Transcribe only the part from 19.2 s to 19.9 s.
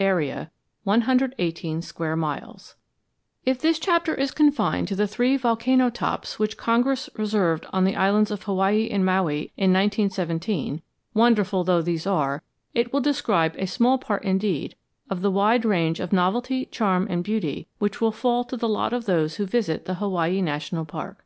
who visit